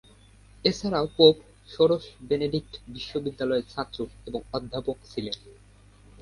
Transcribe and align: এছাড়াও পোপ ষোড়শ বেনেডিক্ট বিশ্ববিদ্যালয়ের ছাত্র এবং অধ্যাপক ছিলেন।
এছাড়াও 0.65 1.05
পোপ 1.17 1.35
ষোড়শ 1.69 2.03
বেনেডিক্ট 2.29 2.73
বিশ্ববিদ্যালয়ের 2.87 3.69
ছাত্র 3.69 3.97
এবং 4.27 4.39
অধ্যাপক 4.53 4.97
ছিলেন। 5.05 5.37